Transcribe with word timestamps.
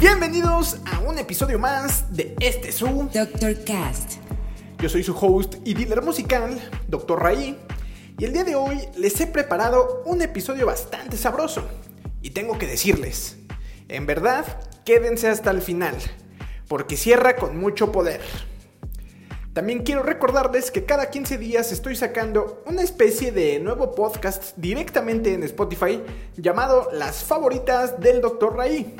Bienvenidos 0.00 0.76
a 0.84 1.00
un 1.00 1.18
episodio 1.18 1.58
más 1.58 2.14
de 2.14 2.36
este 2.38 2.70
su. 2.70 2.86
Dr. 3.12 3.64
Cast. 3.64 4.18
Yo 4.78 4.88
soy 4.88 5.02
su 5.02 5.12
host 5.12 5.56
y 5.64 5.74
dealer 5.74 6.02
musical, 6.02 6.56
Dr. 6.86 7.20
Raí, 7.20 7.58
y 8.16 8.24
el 8.24 8.32
día 8.32 8.44
de 8.44 8.54
hoy 8.54 8.78
les 8.96 9.20
he 9.20 9.26
preparado 9.26 10.04
un 10.04 10.22
episodio 10.22 10.66
bastante 10.66 11.16
sabroso. 11.16 11.66
Y 12.22 12.30
tengo 12.30 12.58
que 12.58 12.68
decirles, 12.68 13.38
en 13.88 14.06
verdad, 14.06 14.44
quédense 14.84 15.26
hasta 15.26 15.50
el 15.50 15.62
final, 15.62 15.96
porque 16.68 16.96
cierra 16.96 17.34
con 17.34 17.58
mucho 17.58 17.90
poder. 17.90 18.20
También 19.52 19.82
quiero 19.82 20.04
recordarles 20.04 20.70
que 20.70 20.84
cada 20.84 21.10
15 21.10 21.38
días 21.38 21.72
estoy 21.72 21.96
sacando 21.96 22.62
una 22.66 22.82
especie 22.82 23.32
de 23.32 23.58
nuevo 23.58 23.96
podcast 23.96 24.56
directamente 24.56 25.34
en 25.34 25.42
Spotify 25.42 26.00
llamado 26.36 26.88
Las 26.92 27.24
favoritas 27.24 27.98
del 27.98 28.20
Dr. 28.20 28.54
Raí, 28.54 28.94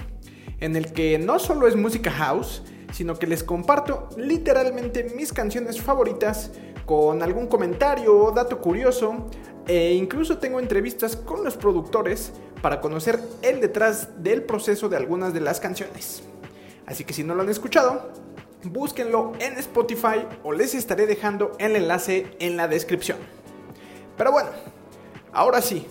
en 0.61 0.77
el 0.77 0.93
que 0.93 1.19
no 1.19 1.39
solo 1.39 1.67
es 1.67 1.77
música 1.77 2.11
house, 2.11 2.63
sino 2.93 3.19
que 3.19 3.27
les 3.27 3.45
comparto 3.45 4.09
literalmente 4.17 5.05
mis 5.15 5.33
canciones 5.33 5.81
favoritas 5.81 6.51
con 6.87 7.23
algún 7.23 7.47
comentario 7.47 8.17
o 8.17 8.33
dato 8.33 8.61
curioso 8.61 9.27
e 9.67 9.93
incluso 9.93 10.39
tengo 10.39 10.59
entrevistas 10.59 11.17
con 11.17 11.45
los 11.45 11.57
productores 11.57 12.33
para 12.63 12.81
conocer 12.81 13.21
el 13.43 13.61
detrás 13.61 14.23
del 14.23 14.43
proceso 14.43 14.89
de 14.89 14.97
algunas 14.97 15.35
de 15.35 15.41
las 15.41 15.61
canciones. 15.61 16.23
Así 16.87 17.05
que 17.05 17.13
si 17.13 17.23
no 17.23 17.35
lo 17.35 17.43
han 17.43 17.51
escuchado, 17.51 18.11
búsquenlo 18.65 19.33
en 19.39 19.59
Spotify 19.59 20.27
o 20.43 20.53
les 20.53 20.75
estaré 20.75 21.07
dejando 21.07 21.53
el 21.59 21.77
enlace 21.77 22.35
en 22.41 22.57
la 22.57 22.67
descripción. 22.67 23.19
Pero 24.17 24.33
bueno, 24.33 24.49
ahora 25.33 25.61
sí, 25.61 25.87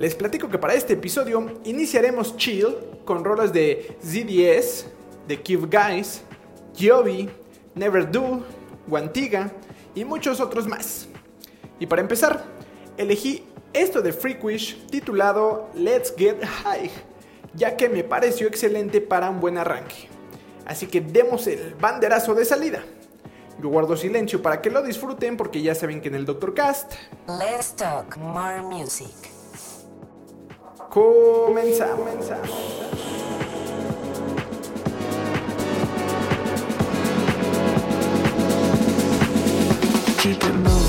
les 0.00 0.14
platico 0.14 0.48
que 0.48 0.56
para 0.56 0.72
este 0.72 0.94
episodio 0.94 1.60
iniciaremos 1.64 2.34
chill 2.38 2.74
con 3.04 3.22
rolas 3.22 3.52
de 3.52 3.98
ZDS, 4.02 4.86
de 5.28 5.36
Cube 5.42 5.68
Guys, 5.70 6.22
Jovi, 6.74 7.28
Never 7.74 8.10
Do, 8.10 8.42
Guantiga 8.86 9.52
y 9.94 10.06
muchos 10.06 10.40
otros 10.40 10.66
más. 10.66 11.06
Y 11.78 11.84
para 11.84 12.00
empezar, 12.00 12.42
elegí 12.96 13.44
esto 13.74 14.00
de 14.00 14.14
Freakwish 14.14 14.86
titulado 14.86 15.68
Let's 15.74 16.14
Get 16.16 16.42
High, 16.42 16.90
ya 17.52 17.76
que 17.76 17.90
me 17.90 18.02
pareció 18.02 18.48
excelente 18.48 19.02
para 19.02 19.28
un 19.28 19.38
buen 19.38 19.58
arranque. 19.58 20.08
Así 20.64 20.86
que 20.86 21.02
demos 21.02 21.46
el 21.46 21.74
banderazo 21.74 22.34
de 22.34 22.46
salida. 22.46 22.82
Yo 23.60 23.68
guardo 23.68 23.98
silencio 23.98 24.40
para 24.40 24.62
que 24.62 24.70
lo 24.70 24.82
disfruten 24.82 25.36
porque 25.36 25.60
ya 25.60 25.74
saben 25.74 26.00
que 26.00 26.08
en 26.08 26.14
el 26.14 26.24
Doctor 26.24 26.54
Cast 26.54 26.94
Let's 27.26 27.76
talk 27.76 28.16
more 28.16 28.62
music. 28.62 29.29
Comenzamos. 30.90 32.50
keep 40.18 40.79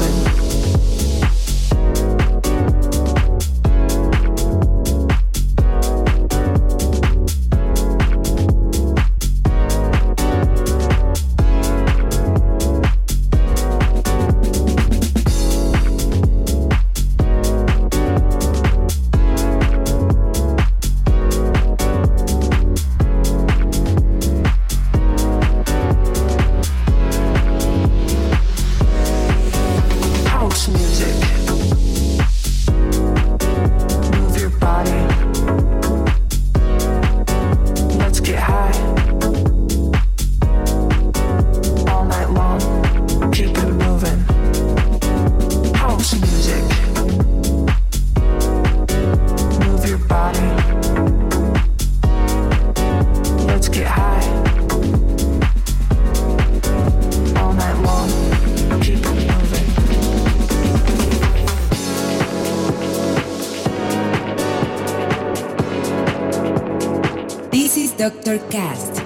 Forecast. 68.31 69.00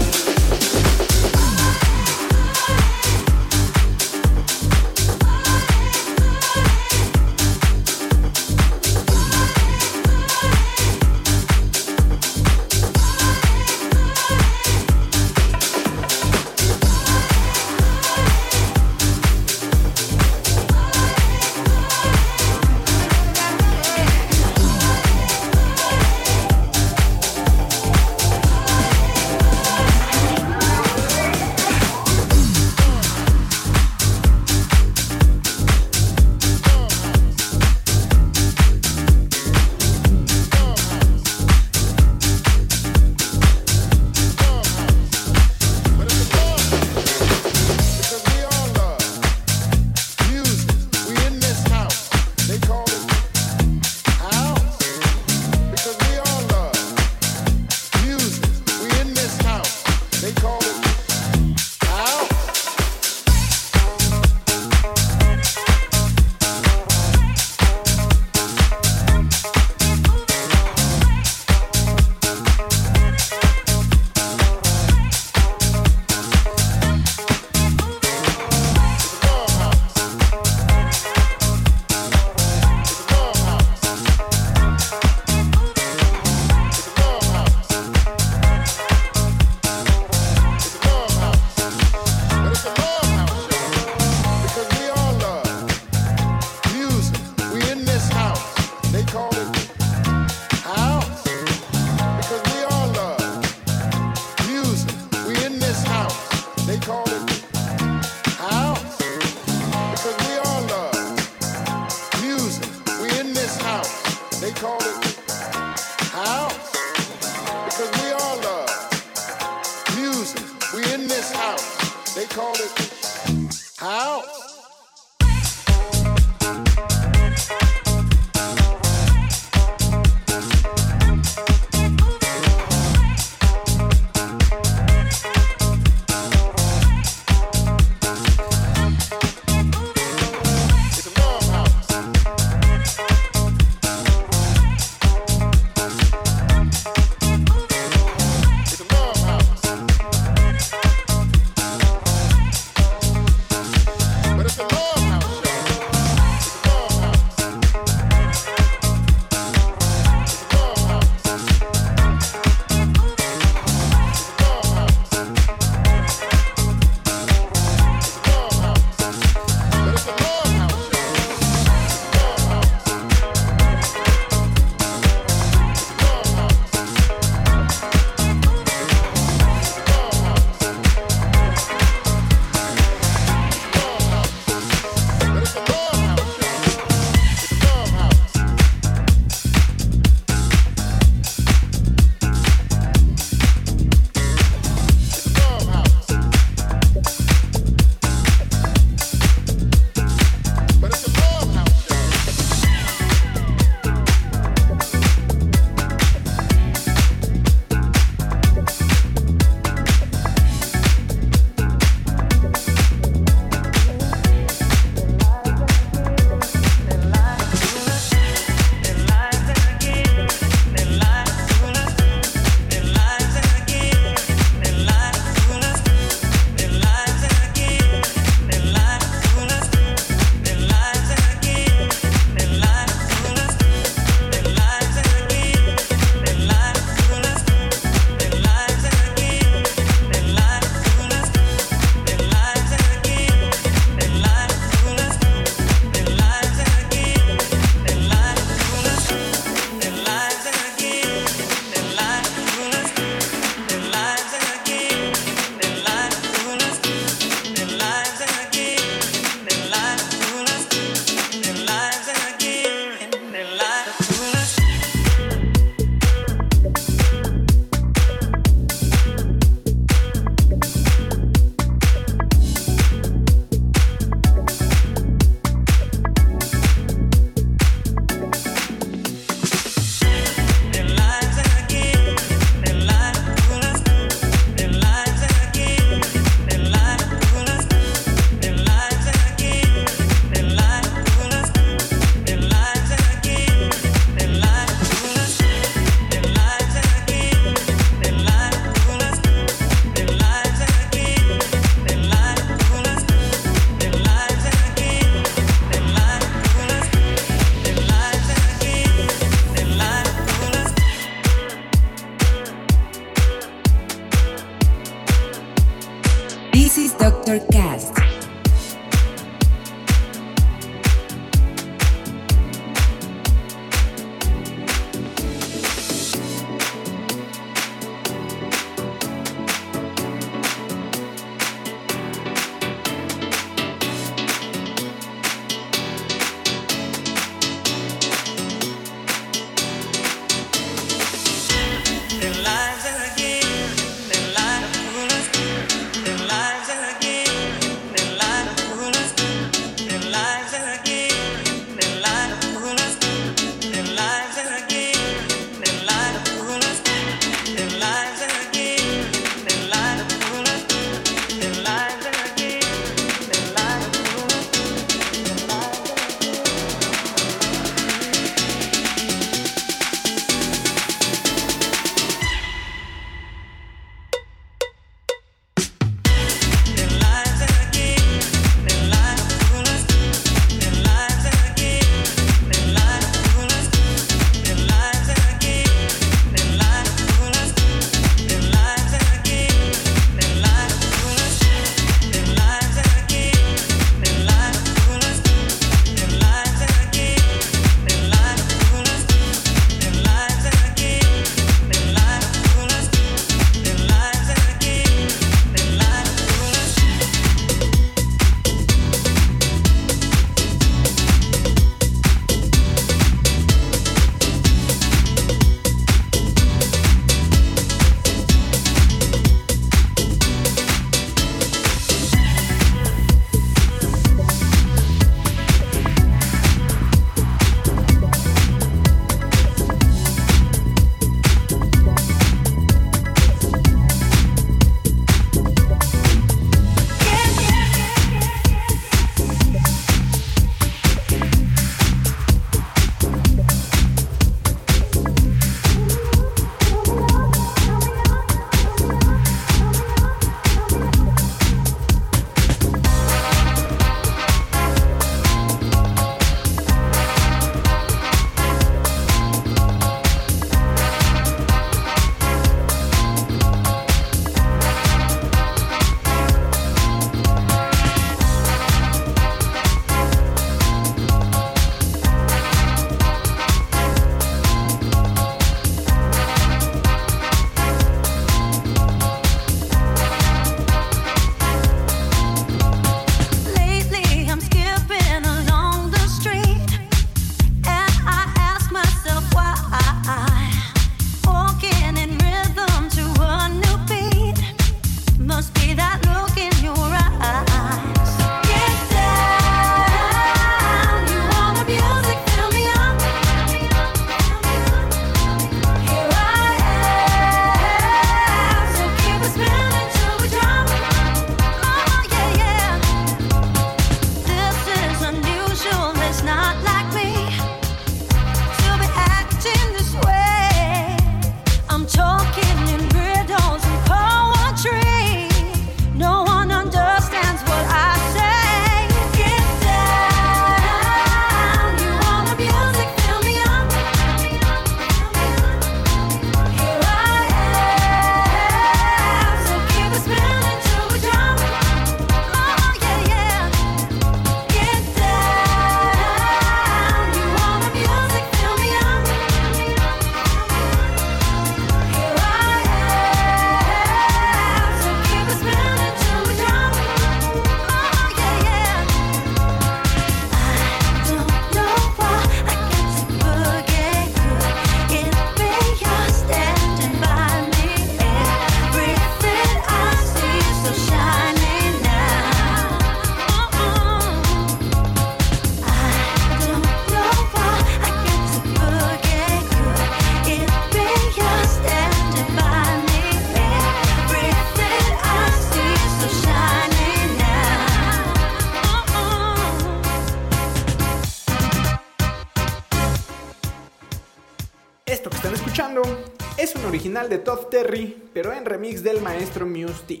de 597.10 597.18
Top 597.18 597.50
Terry, 597.50 598.04
pero 598.14 598.32
en 598.32 598.44
remix 598.44 598.84
del 598.84 599.02
maestro 599.02 599.44
Muse 599.44 599.82
T. 599.86 600.00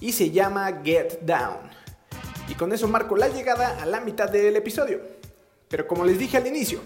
Y 0.00 0.10
se 0.10 0.32
llama 0.32 0.80
Get 0.82 1.20
Down. 1.20 1.58
Y 2.48 2.54
con 2.54 2.72
eso 2.72 2.88
marco 2.88 3.16
la 3.16 3.28
llegada 3.28 3.80
a 3.80 3.86
la 3.86 4.00
mitad 4.00 4.28
del 4.28 4.56
episodio. 4.56 5.00
Pero 5.68 5.86
como 5.86 6.04
les 6.04 6.18
dije 6.18 6.36
al 6.36 6.46
inicio, 6.48 6.80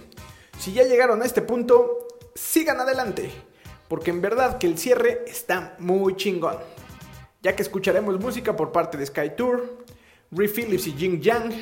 si 0.59 0.75
ya 0.75 0.83
llegaron 0.83 1.23
a 1.23 1.25
este 1.25 1.40
punto, 1.40 2.07
sigan 2.35 2.79
adelante, 2.81 3.31
porque 3.88 4.11
en 4.11 4.21
verdad 4.21 4.59
que 4.59 4.66
el 4.66 4.77
cierre 4.77 5.25
está 5.27 5.75
muy 5.79 6.16
chingón. 6.16 6.59
Ya 7.42 7.57
que 7.57 7.62
escucharemos 7.62 8.21
música 8.21 8.55
por 8.55 8.73
parte 8.73 8.99
de 8.99 9.07
Sky 9.07 9.31
Tour, 9.38 9.85
Ree 10.33 10.49
Phillips 10.49 10.87
y 10.87 10.92
Jing 10.92 11.23
Yang, 11.23 11.55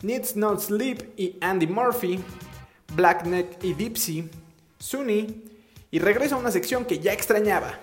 Needs 0.00 0.34
No 0.34 0.58
Sleep 0.58 1.12
y 1.18 1.36
Andy 1.42 1.66
Murphy, 1.66 2.24
Blackneck 2.94 3.62
y 3.62 3.74
Dipsy, 3.74 4.30
Sunny, 4.78 5.47
y 5.90 5.98
regreso 5.98 6.36
a 6.36 6.38
una 6.38 6.50
sección 6.50 6.84
que 6.84 6.98
ya 6.98 7.12
extrañaba. 7.12 7.78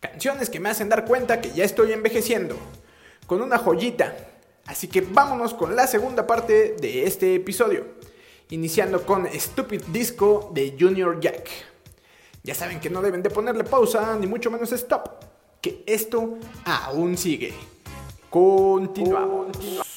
Canciones 0.00 0.48
que 0.48 0.60
me 0.60 0.70
hacen 0.70 0.88
dar 0.88 1.04
cuenta 1.04 1.40
que 1.40 1.52
ya 1.52 1.64
estoy 1.64 1.92
envejeciendo, 1.92 2.56
con 3.26 3.42
una 3.42 3.58
joyita. 3.58 4.16
Así 4.66 4.88
que 4.88 5.00
vámonos 5.00 5.54
con 5.54 5.74
la 5.74 5.86
segunda 5.86 6.26
parte 6.26 6.76
de 6.80 7.04
este 7.06 7.34
episodio, 7.34 7.86
iniciando 8.50 9.04
con 9.04 9.26
Stupid 9.32 9.82
Disco 9.92 10.50
de 10.54 10.76
Junior 10.78 11.20
Jack. 11.20 11.48
Ya 12.42 12.54
saben 12.54 12.80
que 12.80 12.88
no 12.88 13.02
deben 13.02 13.22
de 13.22 13.30
ponerle 13.30 13.64
pausa, 13.64 14.16
ni 14.18 14.26
mucho 14.26 14.50
menos 14.50 14.72
stop, 14.72 15.24
que 15.60 15.82
esto 15.86 16.38
aún 16.64 17.18
sigue. 17.18 17.52
Continuamos. 18.30 19.56
Continuamos. 19.56 19.89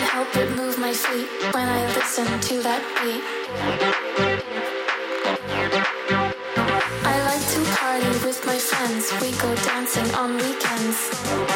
help 0.00 0.28
but 0.34 0.50
move 0.56 0.78
my 0.78 0.92
feet 0.92 1.28
when 1.54 1.68
I 1.68 1.86
listen 1.94 2.26
to 2.26 2.62
that 2.62 2.82
beat. 2.96 3.24
I 7.04 7.14
like 7.28 7.44
to 7.54 7.60
party 7.76 8.26
with 8.26 8.44
my 8.46 8.58
friends, 8.58 9.12
we 9.20 9.32
go 9.42 9.54
dancing 9.66 10.14
on 10.14 10.36
weekends. 10.36 11.47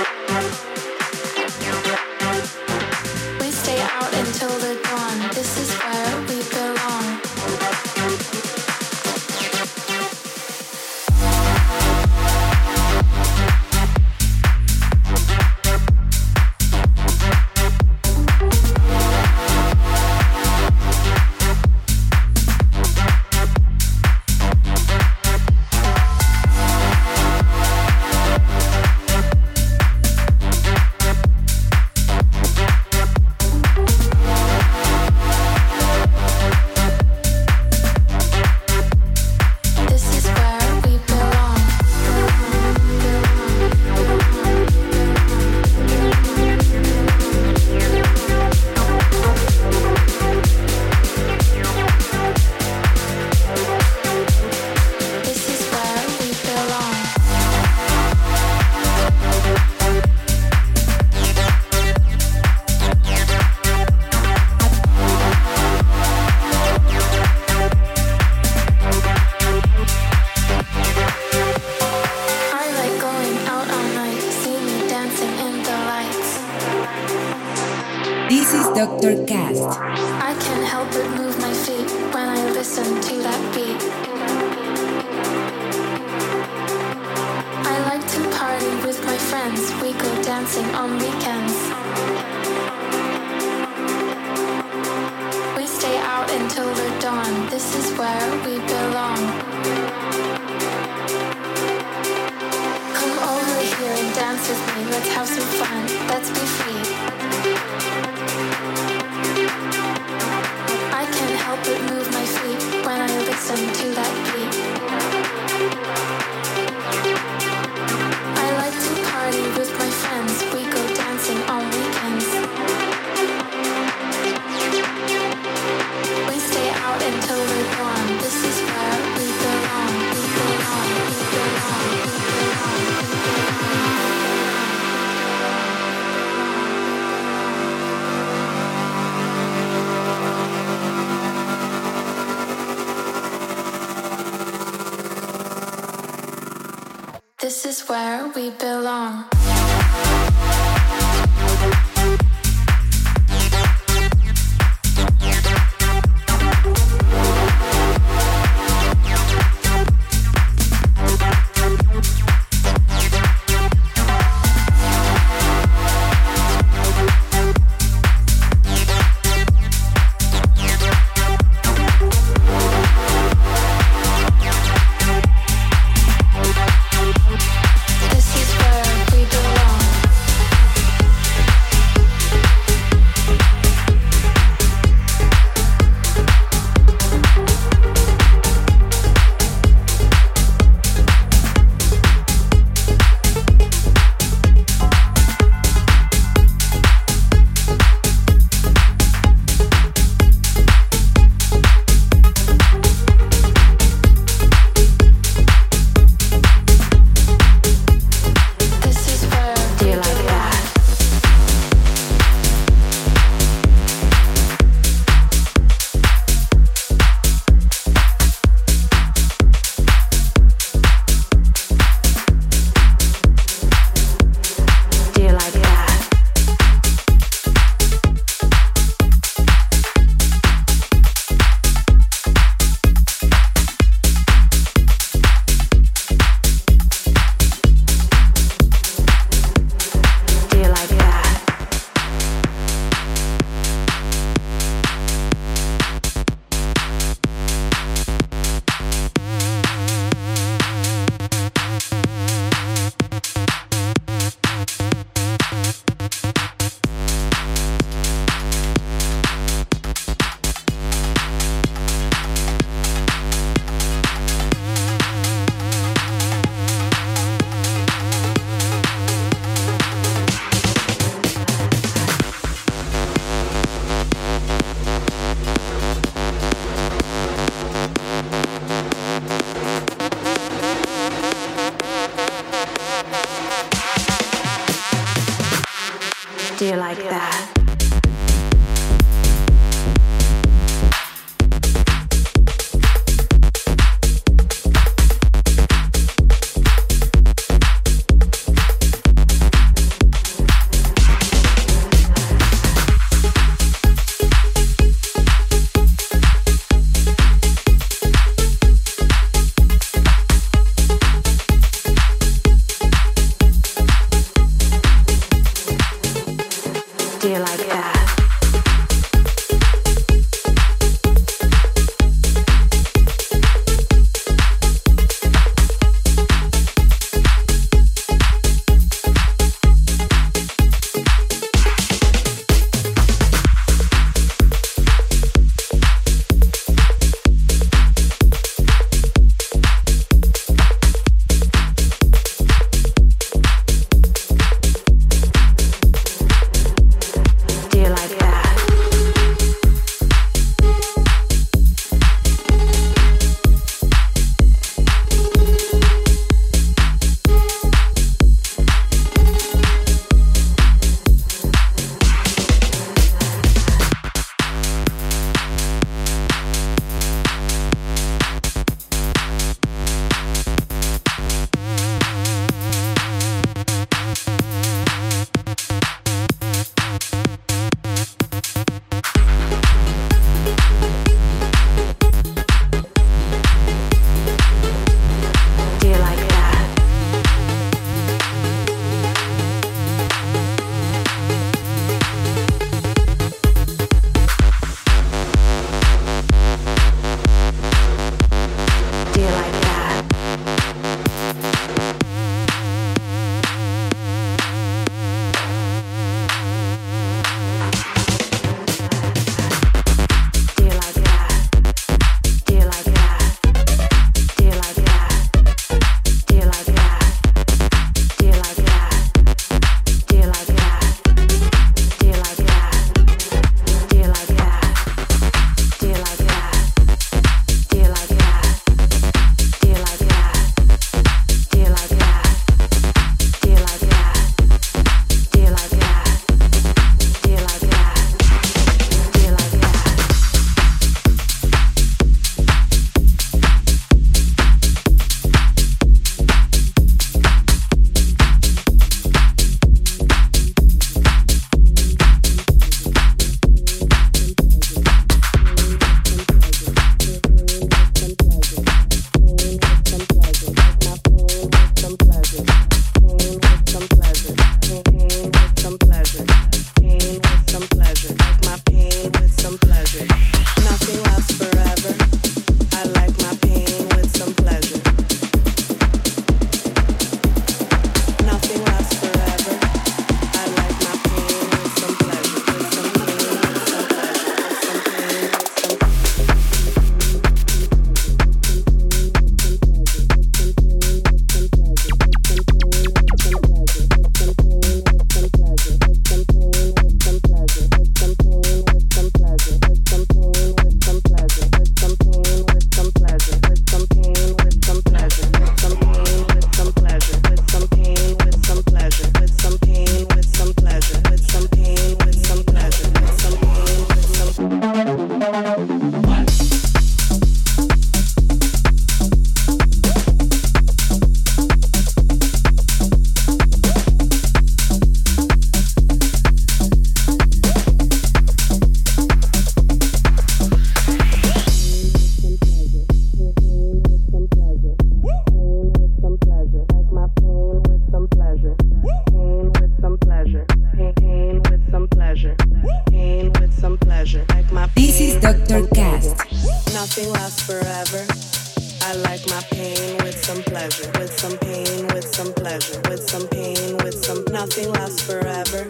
nothing 554.47 554.73
lasts 554.73 555.01
forever. 555.03 555.65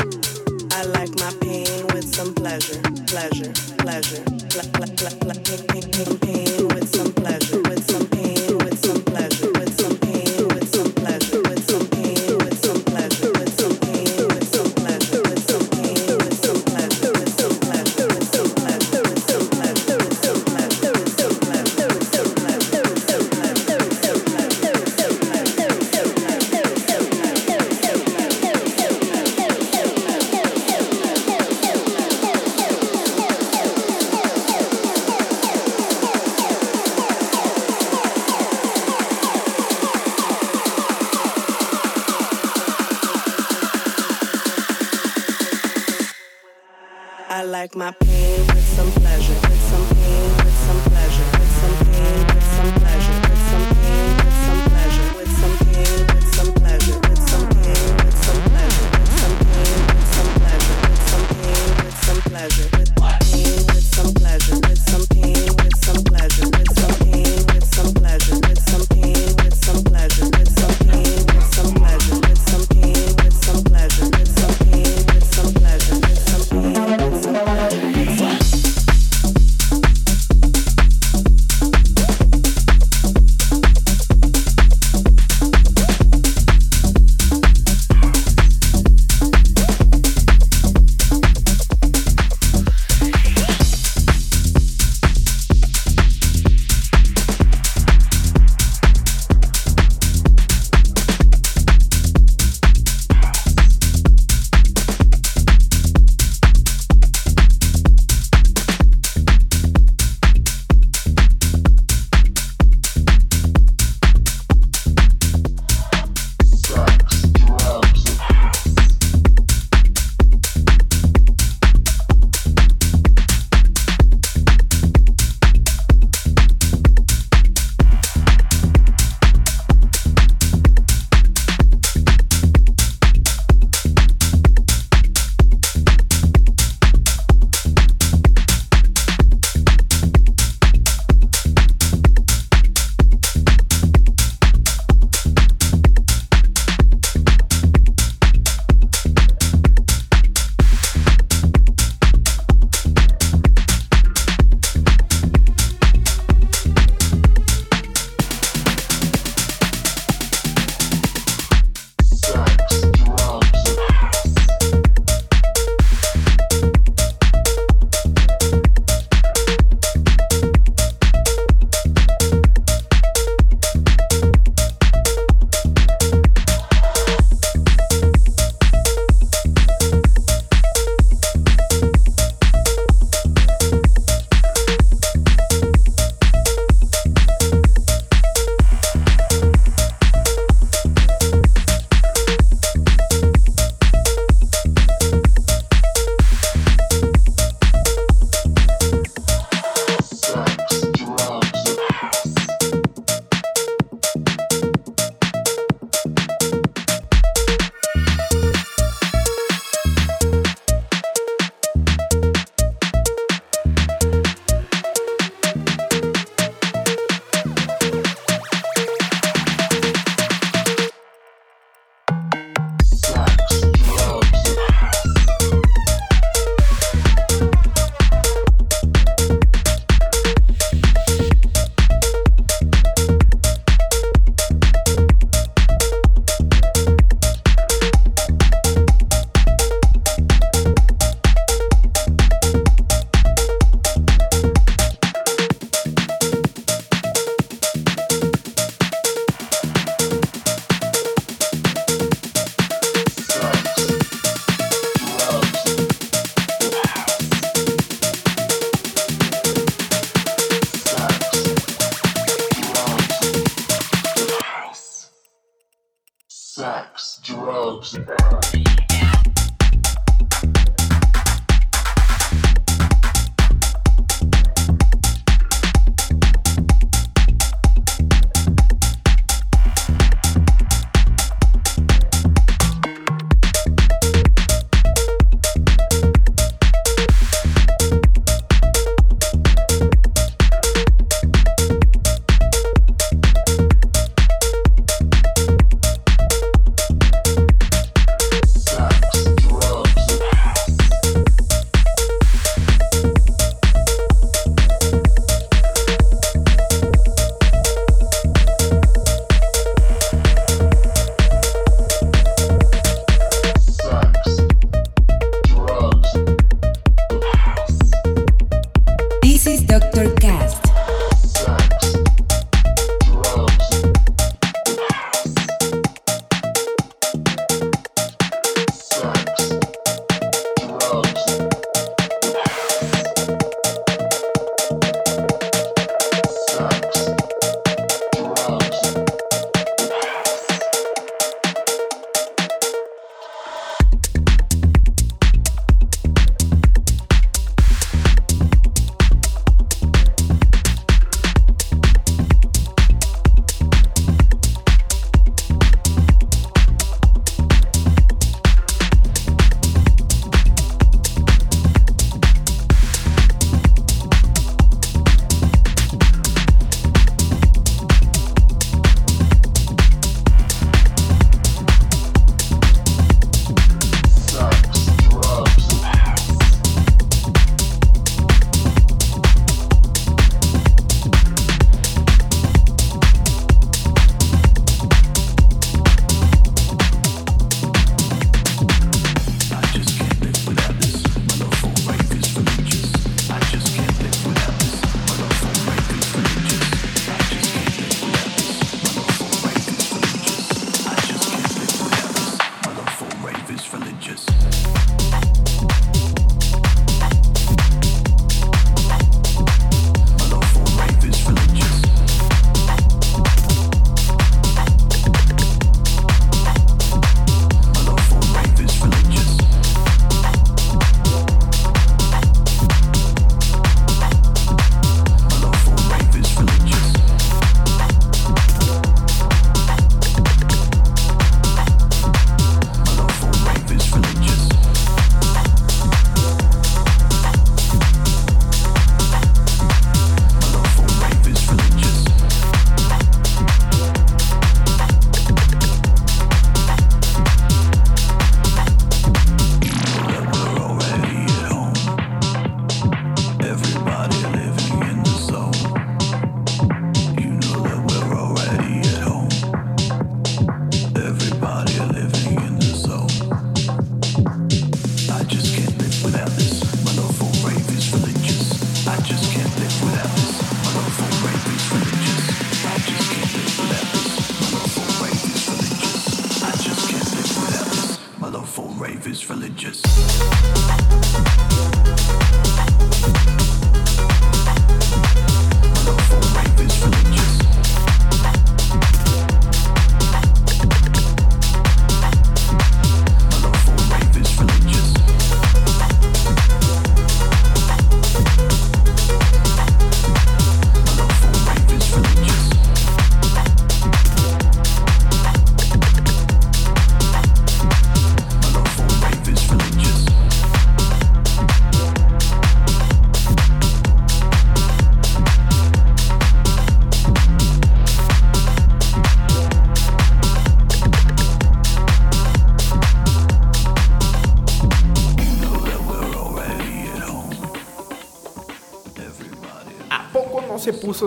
I 0.70 0.84
like 0.96 1.10
my 1.18 1.30
pain 1.42 1.86
with 1.88 2.06
some 2.14 2.32
pleasure, 2.32 2.80
pleasure, 3.06 3.52
pleasure, 3.76 4.24
pl- 4.48 4.70
pain 6.18 6.68
with 6.68 6.88
some 6.96 7.12
pleasure. 7.12 7.61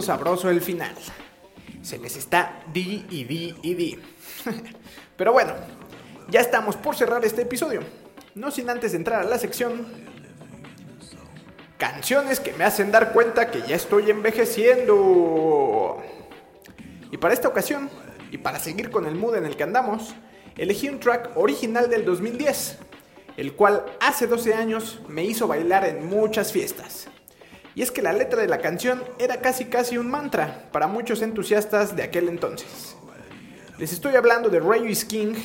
Sabroso 0.01 0.49
el 0.49 0.61
final. 0.61 0.95
Se 1.81 1.97
les 1.97 2.15
está 2.17 2.63
di 2.73 3.05
y 3.09 3.23
di 3.23 3.55
y 3.61 3.73
di. 3.73 3.99
Pero 5.17 5.33
bueno, 5.33 5.53
ya 6.29 6.41
estamos 6.41 6.75
por 6.75 6.95
cerrar 6.95 7.23
este 7.25 7.43
episodio. 7.43 7.81
No 8.33 8.51
sin 8.51 8.69
antes 8.69 8.93
entrar 8.93 9.21
a 9.21 9.23
la 9.23 9.37
sección 9.37 9.85
Canciones 11.77 12.39
que 12.39 12.53
me 12.53 12.63
hacen 12.63 12.89
dar 12.89 13.11
cuenta 13.11 13.51
que 13.51 13.61
ya 13.63 13.75
estoy 13.75 14.09
envejeciendo. 14.09 16.01
Y 17.11 17.17
para 17.17 17.33
esta 17.33 17.49
ocasión, 17.49 17.89
y 18.31 18.37
para 18.37 18.59
seguir 18.59 18.89
con 18.89 19.05
el 19.05 19.15
mood 19.15 19.35
en 19.35 19.45
el 19.45 19.57
que 19.57 19.63
andamos, 19.63 20.15
elegí 20.57 20.87
un 20.87 21.01
track 21.01 21.31
original 21.35 21.89
del 21.89 22.05
2010, 22.05 22.77
el 23.35 23.53
cual 23.53 23.85
hace 23.99 24.25
12 24.25 24.53
años 24.53 25.01
me 25.09 25.25
hizo 25.25 25.47
bailar 25.47 25.85
en 25.85 26.07
muchas 26.07 26.53
fiestas. 26.53 27.09
Y 27.75 27.81
es 27.81 27.91
que 27.91 28.01
la 28.01 28.13
letra 28.13 28.41
de 28.41 28.47
la 28.47 28.59
canción 28.59 29.03
era 29.19 29.41
casi 29.41 29.65
casi 29.65 29.97
un 29.97 30.09
mantra 30.09 30.69
para 30.71 30.87
muchos 30.87 31.21
entusiastas 31.21 31.93
de 31.93 32.03
aquel 32.03 32.29
entonces. 32.29 32.95
Les 33.77 33.91
estoy 33.91 34.15
hablando 34.15 34.47
de 34.47 34.61
Ray 34.61 34.87
is 34.87 35.03
King, 35.03 35.35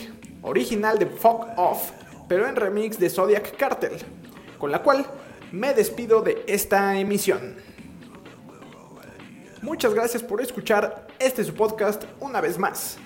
original 0.42 0.96
de 0.96 1.06
Fuck 1.06 1.48
Off, 1.56 1.90
pero 2.28 2.46
en 2.46 2.54
remix 2.54 3.00
de 3.00 3.10
Zodiac 3.10 3.56
Cartel, 3.56 3.98
con 4.58 4.70
la 4.70 4.80
cual 4.80 5.04
me 5.50 5.74
despido 5.74 6.22
de 6.22 6.44
esta 6.46 6.96
emisión. 6.96 7.56
Muchas 9.60 9.92
gracias 9.92 10.22
por 10.22 10.40
escuchar 10.40 11.08
este 11.18 11.42
su 11.42 11.52
podcast 11.54 12.04
una 12.20 12.40
vez 12.40 12.56
más. 12.56 12.96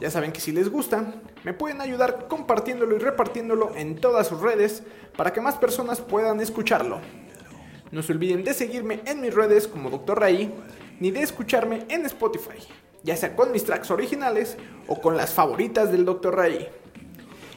Ya 0.00 0.10
saben 0.10 0.32
que 0.32 0.40
si 0.40 0.52
les 0.52 0.70
gusta, 0.70 1.04
me 1.44 1.52
pueden 1.52 1.82
ayudar 1.82 2.26
compartiéndolo 2.28 2.96
y 2.96 2.98
repartiéndolo 2.98 3.76
en 3.76 4.00
todas 4.00 4.28
sus 4.28 4.40
redes 4.40 4.82
para 5.14 5.34
que 5.34 5.42
más 5.42 5.56
personas 5.56 6.00
puedan 6.00 6.40
escucharlo. 6.40 7.00
No 7.92 8.02
se 8.02 8.12
olviden 8.12 8.44
de 8.44 8.54
seguirme 8.54 9.00
en 9.04 9.20
mis 9.20 9.34
redes 9.34 9.66
como 9.66 9.90
Dr. 9.90 10.20
Ray, 10.20 10.52
ni 11.00 11.10
de 11.10 11.22
escucharme 11.22 11.86
en 11.88 12.06
Spotify, 12.06 12.58
ya 13.02 13.16
sea 13.16 13.34
con 13.34 13.50
mis 13.50 13.64
tracks 13.64 13.90
originales 13.90 14.56
o 14.86 15.00
con 15.00 15.16
las 15.16 15.34
favoritas 15.34 15.90
del 15.90 16.04
Dr. 16.04 16.36
Ray. 16.36 16.68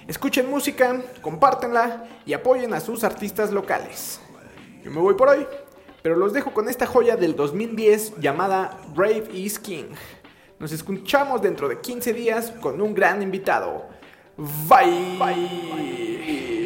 Escuchen 0.07 0.49
música, 0.49 1.01
compártenla 1.21 2.05
y 2.25 2.34
apoyen 2.34 2.73
a 2.73 2.79
sus 2.79 3.03
artistas 3.03 3.51
locales. 3.51 4.19
Yo 4.84 4.91
me 4.91 4.99
voy 4.99 5.13
por 5.13 5.29
hoy, 5.29 5.45
pero 6.01 6.15
los 6.15 6.34
dejo 6.34 6.51
con 6.51 6.67
esta 6.67 6.86
joya 6.88 7.15
del 7.15 7.36
2010 7.36 8.17
llamada 8.19 8.79
Brave 8.95 9.29
is 9.34 9.59
King. 9.59 9.93
Nos 10.59 10.71
escuchamos 10.71 11.41
dentro 11.41 11.69
de 11.69 11.79
15 11.79 12.13
días 12.13 12.51
con 12.59 12.81
un 12.81 12.93
gran 12.93 13.21
invitado. 13.21 13.86
Bye. 14.67 15.19
I 15.21 16.62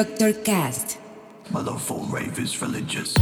Dr. 0.00 0.32
Cast. 0.32 0.96
My 1.50 1.60
love 1.60 1.82
for 1.82 2.02
rave 2.06 2.38
is 2.38 2.62
religious. 2.62 3.14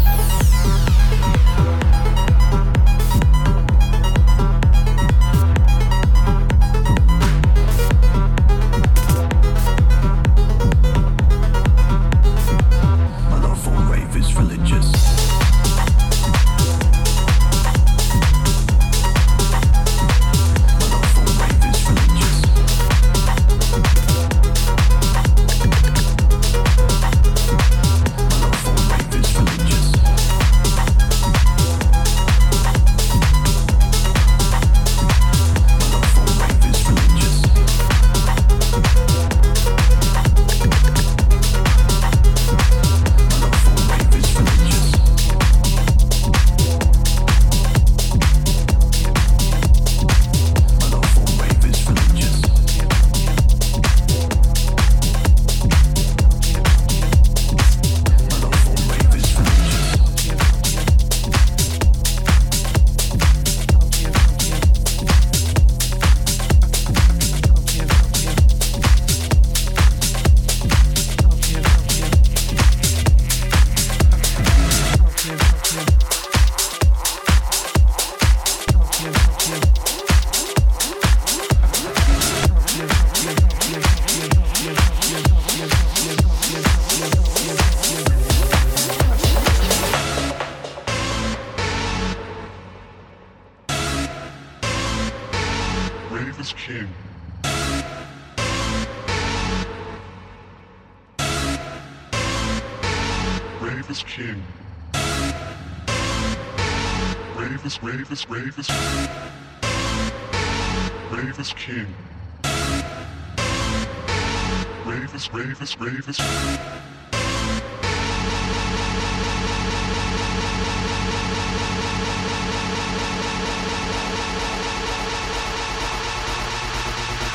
Rave 115.18 115.26
is 115.26 115.34
rave 115.34 115.60
is 115.60 115.80
rave 115.80 116.08
is 116.08 116.18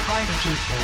Party 0.08 0.34
people, 0.44 0.78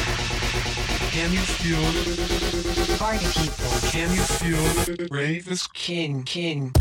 can 1.10 1.32
you 1.32 1.40
feel? 1.40 2.98
Party 2.98 3.28
people, 3.28 3.72
can 3.92 4.14
you 4.14 4.22
feel? 4.22 5.08
Rave 5.10 5.50
is 5.50 5.68
king, 5.68 6.24
king. 6.24 6.74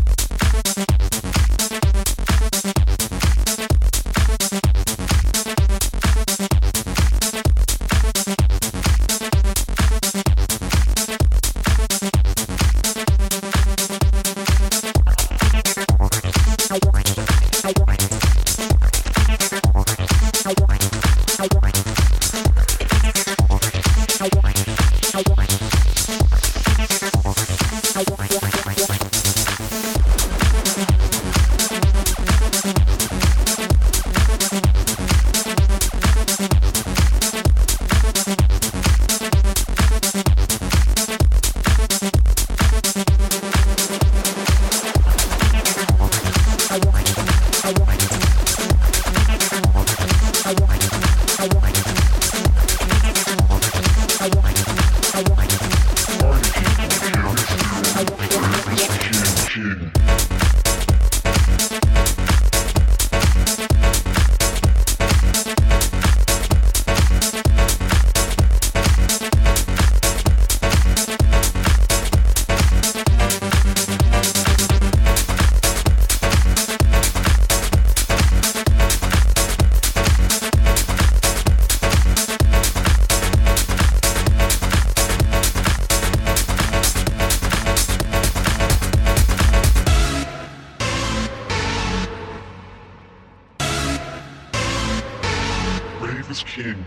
is 96.29 96.43
king. 96.43 96.85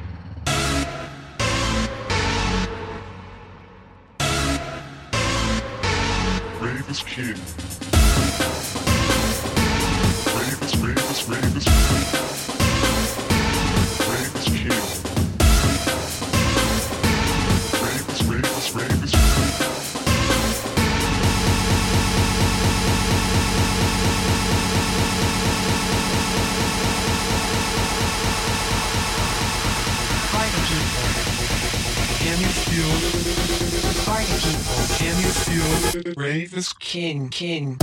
Rave 6.61 6.89
is 6.89 7.03
king. 7.03 7.35
Rave 10.37 10.63
is, 10.63 10.77
rave 10.79 10.99
is, 11.11 11.29
rave 11.29 11.57
is. 11.57 12.32
is 36.63 36.73
king, 36.75 37.29
king. 37.29 37.77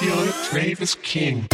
Theory, 0.00 0.32
Travis 0.50 0.96
King. 0.96 1.46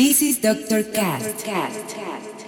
This 0.00 0.22
is 0.22 0.38
Dr. 0.38 0.82
Cast. 0.82 1.44
Dr. 1.44 1.94
Cast. 1.94 2.39